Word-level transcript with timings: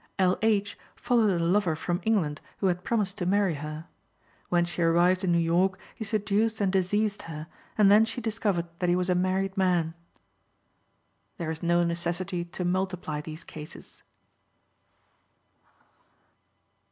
L. 0.17 0.39
H. 0.41 0.79
followed 0.95 1.39
a 1.39 1.43
lover 1.45 1.75
from 1.75 2.01
England 2.03 2.41
who 2.57 2.65
had 2.65 2.83
promised 2.83 3.19
to 3.19 3.25
marry 3.27 3.53
her. 3.53 3.85
When 4.49 4.65
she 4.65 4.81
arrived 4.81 5.23
in 5.23 5.31
New 5.31 5.37
York 5.37 5.77
he 5.93 6.03
seduced 6.03 6.59
and 6.59 6.71
diseased 6.73 7.21
her, 7.29 7.45
and 7.77 7.91
then 7.91 8.05
she 8.05 8.19
discovered 8.19 8.65
that 8.79 8.89
he 8.89 8.95
was 8.95 9.11
a 9.11 9.13
married 9.13 9.55
man. 9.57 9.93
There 11.37 11.51
is 11.51 11.61
no 11.61 11.83
necessity 11.83 12.43
to 12.45 12.65
multiply 12.65 13.21
these 13.21 13.43
cases. 13.43 14.01